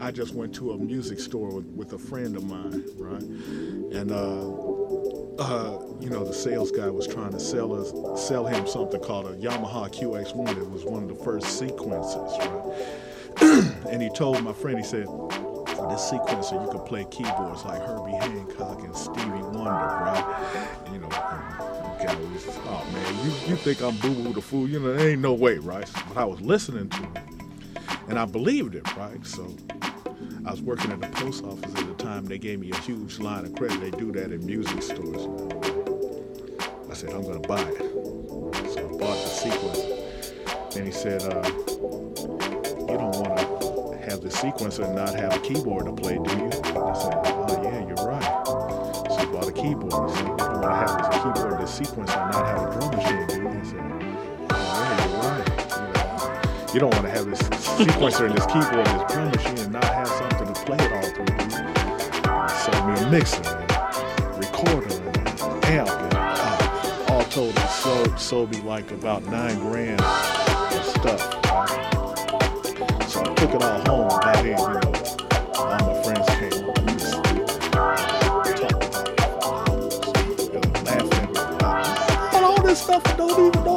I 0.00 0.10
just 0.10 0.34
went 0.34 0.54
to 0.56 0.72
a 0.72 0.78
music 0.78 1.18
store 1.20 1.50
with, 1.50 1.66
with 1.66 1.92
a 1.92 1.98
friend 1.98 2.36
of 2.36 2.44
mine, 2.44 2.84
right? 2.96 3.22
And 3.22 4.10
uh, 4.10 4.50
uh, 5.38 5.78
you 6.00 6.10
know, 6.10 6.24
the 6.24 6.34
sales 6.34 6.70
guy 6.70 6.88
was 6.88 7.06
trying 7.06 7.32
to 7.32 7.40
sell 7.40 7.72
us, 7.74 8.26
sell 8.26 8.46
him 8.46 8.66
something 8.66 9.00
called 9.00 9.26
a 9.26 9.36
Yamaha 9.36 9.90
QX1. 9.92 10.58
It 10.58 10.70
was 10.70 10.84
one 10.84 11.02
of 11.02 11.08
the 11.08 11.24
first 11.24 11.60
sequencers, 11.60 12.38
right? 12.38 13.86
and 13.90 14.02
he 14.02 14.10
told 14.10 14.42
my 14.42 14.52
friend, 14.52 14.78
he 14.78 14.84
said, 14.84 15.06
this 15.90 16.10
sequencer, 16.10 16.62
you 16.64 16.70
could 16.70 16.86
play 16.86 17.06
keyboards 17.10 17.64
like 17.64 17.80
Herbie 17.82 18.12
Hancock 18.12 18.82
and 18.82 18.96
Stevie 18.96 19.28
Wonder, 19.28 19.70
right? 19.70 20.78
You 20.92 20.98
know, 20.98 21.08
oh 21.12 22.86
man, 22.92 23.24
you, 23.24 23.50
you 23.50 23.56
think 23.56 23.82
I'm 23.82 23.96
Boo 23.98 24.14
Boo 24.14 24.32
the 24.32 24.40
Fool? 24.40 24.68
You 24.68 24.80
know, 24.80 24.94
there 24.94 25.10
ain't 25.10 25.20
no 25.20 25.34
way, 25.34 25.58
right? 25.58 25.88
But 26.08 26.16
I 26.16 26.24
was 26.24 26.40
listening 26.40 26.88
to 26.88 26.96
him, 26.96 27.12
and 28.08 28.18
I 28.18 28.24
believed 28.24 28.74
it, 28.74 28.96
right? 28.96 29.24
So 29.26 29.54
I 30.46 30.52
was 30.52 30.62
working 30.62 30.92
at 30.92 31.00
the 31.00 31.08
post 31.08 31.42
office 31.44 31.74
at 31.74 31.88
the 31.88 31.94
time. 32.04 32.24
They 32.24 32.38
gave 32.38 32.60
me 32.60 32.70
a 32.70 32.76
huge 32.76 33.18
line 33.18 33.44
of 33.44 33.56
credit. 33.56 33.80
They 33.80 33.90
do 33.90 34.12
that 34.12 34.30
in 34.30 34.46
music 34.46 34.80
stores. 34.80 35.26
I 36.88 36.94
said, 36.94 37.10
I'm 37.10 37.24
gonna 37.24 37.40
buy 37.40 37.62
it. 37.62 37.78
So 38.72 38.78
I 38.78 38.96
bought 38.96 39.18
the 39.18 39.28
sequencer. 39.28 40.76
And 40.76 40.86
he 40.86 40.92
said, 40.92 41.22
uh, 41.24 41.42
you 42.78 42.96
don't 42.96 43.16
want 43.16 43.36
to 43.38 43.98
have 44.08 44.20
the 44.20 44.28
sequencer 44.28 44.84
and 44.84 44.94
not 44.94 45.14
have 45.14 45.34
a 45.34 45.40
keyboard 45.40 45.86
to 45.86 45.92
play, 45.92 46.14
do 46.14 46.30
you? 46.36 46.46
I 46.46 46.94
said, 46.94 47.14
oh 47.24 47.60
yeah, 47.64 47.80
you're 47.84 48.06
right. 48.06 48.46
So 48.46 49.16
I 49.18 49.24
bought 49.26 49.48
a 49.48 49.52
keyboard. 49.52 50.10
He 50.10 50.16
said, 50.16 50.28
you 50.28 50.36
don't 50.36 50.60
want 50.60 50.62
to 50.62 50.70
have 50.70 50.96
this 51.10 51.18
keyboard, 51.22 51.60
this 51.60 51.72
sequencer, 51.80 52.22
and 52.22 52.30
not 52.30 52.46
have 52.46 52.62
a 52.62 52.70
drum 52.78 52.90
machine, 52.94 53.26
do 53.26 53.34
you? 53.34 53.48
I 53.48 53.50
said, 53.64 53.82
yeah, 54.62 55.10
you're 55.10 55.22
right. 55.26 56.72
You 56.72 56.78
don't 56.78 56.94
want 56.94 57.04
to 57.06 57.10
have 57.10 57.26
this 57.26 57.42
sequencer 57.42 58.26
and 58.26 58.34
this 58.36 58.46
keyboard 58.46 58.86
and 58.86 59.00
this 59.00 59.12
drum 59.12 59.30
machine 59.32 59.72
A 63.06 63.08
mixer 63.08 63.40
and 63.46 64.36
recorder 64.36 64.92
and 64.96 65.64
amp 65.66 65.88
and 65.88 66.14
uh, 66.14 67.04
all 67.08 67.22
told 67.26 67.56
it 67.56 67.68
sold, 67.68 68.18
sold 68.18 68.50
me 68.50 68.60
like 68.62 68.90
about 68.90 69.24
nine 69.26 69.56
grand 69.60 70.00
of 70.00 70.84
stuff. 70.86 71.20
So 73.08 73.20
I 73.20 73.34
took 73.36 73.54
it 73.54 73.62
all 73.62 73.80
home 73.86 74.08
by 74.20 74.42
then, 74.42 74.46
you 74.46 74.56
know. 74.56 74.92
All 75.54 75.78
my 75.86 76.02
friends 76.02 76.26
came 76.30 76.66
laughing 80.84 81.30
about 81.36 82.42
all 82.42 82.62
this 82.62 82.82
stuff 82.82 83.04
don't 83.16 83.30
even 83.30 83.64
know 83.64 83.75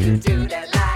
do 0.00 0.46
that 0.46 0.74
life. 0.74 0.89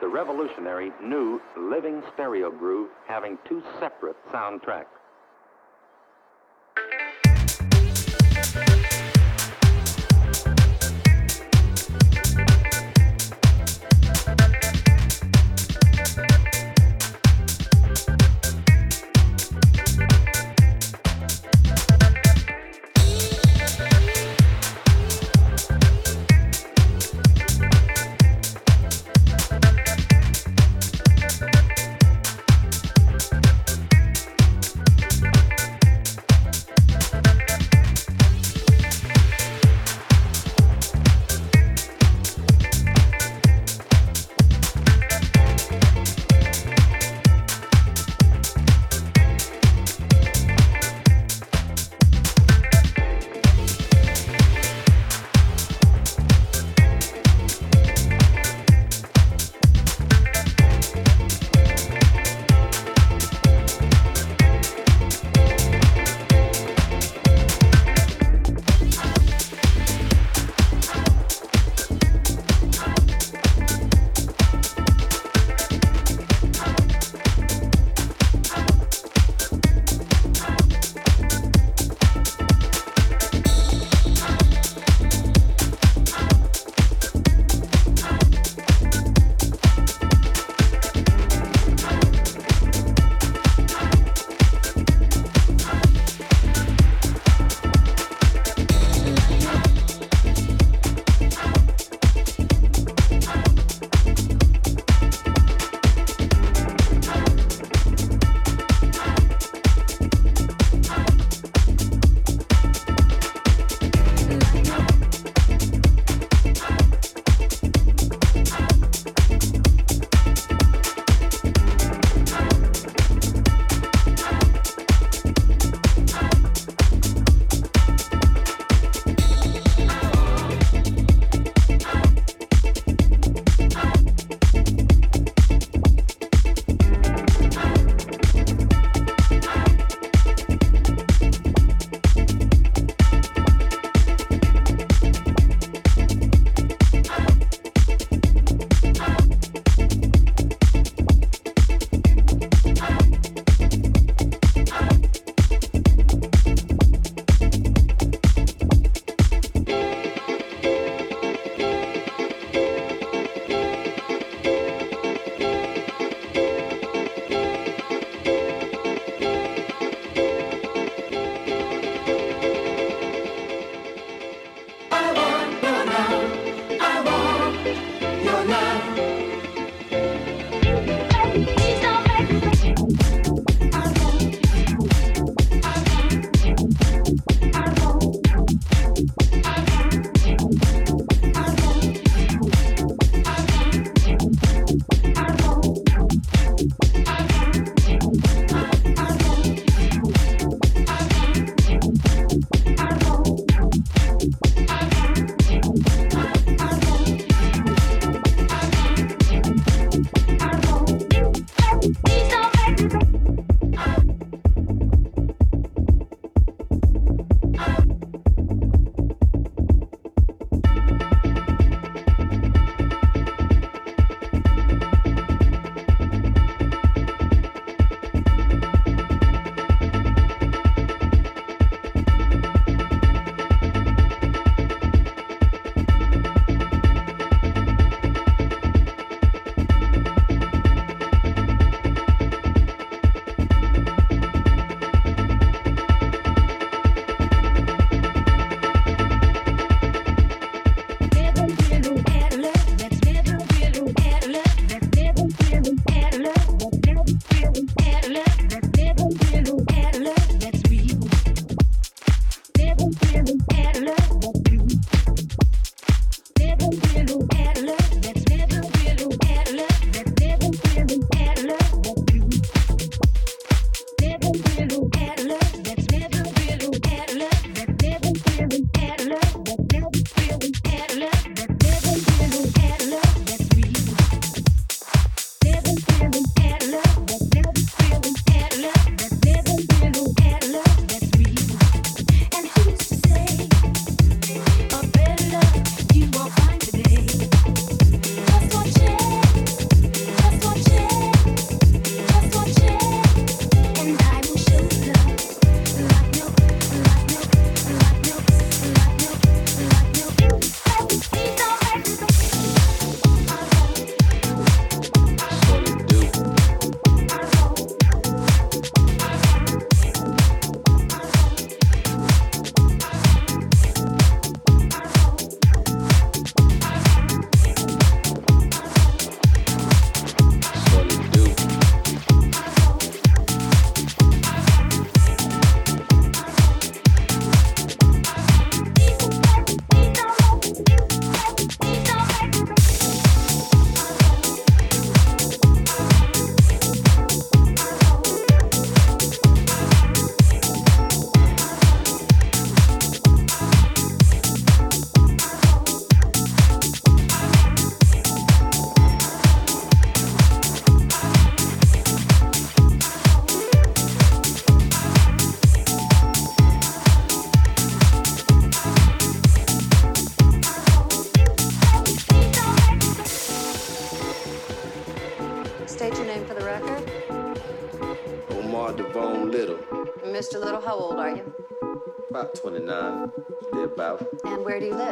the 0.00 0.08
revolutionary 0.08 0.92
new 1.02 1.40
living 1.56 2.02
stereo 2.14 2.50
groove 2.50 2.88
having 3.06 3.36
two 3.46 3.62
separate 3.78 4.16
soundtracks. 4.32 4.99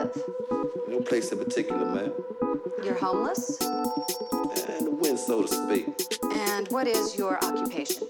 Live? 0.08 0.24
No 0.88 1.00
place 1.00 1.32
in 1.32 1.38
particular, 1.38 1.84
man. 1.84 2.12
You're 2.84 2.94
homeless? 2.94 3.60
And 3.60 4.86
the 4.86 4.90
wind, 4.90 5.18
so 5.18 5.42
to 5.42 5.48
speak. 5.48 5.86
And 6.32 6.68
what 6.68 6.86
is 6.86 7.16
your 7.16 7.42
occupation? 7.44 8.08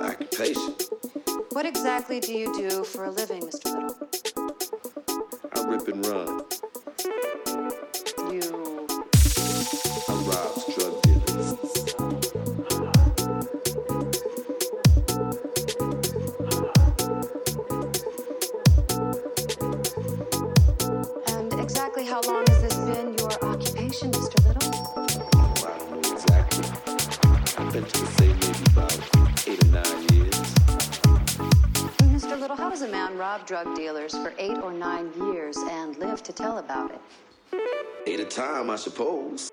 Occupation. 0.00 0.74
What 1.50 1.66
exactly 1.66 2.20
do 2.20 2.32
you 2.32 2.54
do 2.56 2.84
for 2.84 3.04
a 3.04 3.10
living, 3.10 3.42
Mr. 3.42 3.64
Little? 3.74 3.96
I 5.52 5.60
rip 5.68 5.88
and 5.88 6.06
run. 6.06 6.44
You. 8.32 8.86
I 10.08 10.14
rob 10.26 10.69
exactly 22.00 22.30
how 22.30 22.34
long 22.34 22.46
has 22.46 22.62
this 22.62 22.76
been 22.78 23.14
your 23.18 23.32
occupation, 23.44 24.10
Mr. 24.10 24.44
Little? 24.46 24.70
Know 25.90 25.98
exactly. 26.12 26.64
I 27.58 27.70
bet 27.70 27.98
you 27.98 28.06
say 28.06 28.28
maybe 28.28 28.64
about 28.72 28.92
eight 29.46 29.64
or 29.64 29.68
nine 29.68 30.02
years. 30.14 30.54
Mr. 32.08 32.40
Little, 32.40 32.56
how 32.56 32.70
does 32.70 32.82
a 32.82 32.88
man 32.88 33.16
rob 33.18 33.46
drug 33.46 33.74
dealers 33.74 34.12
for 34.12 34.32
eight 34.38 34.58
or 34.58 34.72
nine 34.72 35.12
years 35.16 35.56
and 35.70 35.96
live 35.98 36.22
to 36.22 36.32
tell 36.32 36.58
about 36.58 36.90
it? 36.90 37.00
Eight 38.06 38.20
a 38.20 38.24
time, 38.24 38.70
I 38.70 38.76
suppose. 38.76 39.50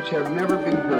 Which 0.00 0.08
have 0.08 0.32
never 0.32 0.56
been 0.56 0.78
heard 0.78 0.99